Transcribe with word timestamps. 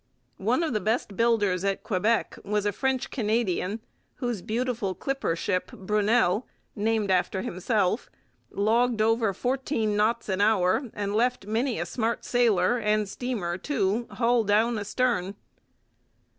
One 0.39 0.63
of 0.63 0.73
the 0.73 0.79
best 0.79 1.15
builders 1.15 1.63
at 1.63 1.83
Quebec 1.83 2.39
was 2.43 2.65
a 2.65 2.71
French 2.71 3.11
Canadian, 3.11 3.81
whose 4.15 4.41
beautiful 4.41 4.95
clipper 4.95 5.35
ship 5.35 5.67
Brunelle, 5.71 6.47
named 6.75 7.11
after 7.11 7.43
himself, 7.43 8.09
logged 8.49 8.99
over 8.99 9.31
fourteen 9.31 9.95
knots 9.95 10.27
an 10.27 10.41
hour 10.41 10.89
and 10.95 11.13
left 11.15 11.45
many 11.45 11.77
a 11.79 11.85
smart 11.85 12.25
sailer, 12.25 12.79
and 12.79 13.07
steamer 13.07 13.59
too, 13.59 14.07
hull 14.09 14.43
down 14.43 14.79
astern. 14.79 15.35